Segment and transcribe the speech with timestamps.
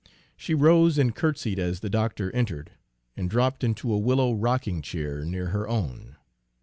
[0.35, 2.71] She rose and curtsied as the doctor entered
[3.15, 6.15] and dropped into a willow rocking chair near her own.